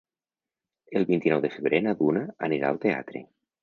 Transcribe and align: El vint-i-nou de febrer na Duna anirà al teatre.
El 1.01 1.05
vint-i-nou 1.11 1.45
de 1.45 1.53
febrer 1.59 1.85
na 1.91 1.97
Duna 2.03 2.27
anirà 2.51 2.75
al 2.77 2.85
teatre. 2.91 3.29